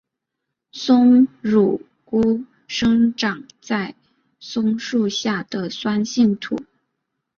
[0.71, 3.93] 松乳菇生长在
[4.39, 6.57] 松树下的酸性土。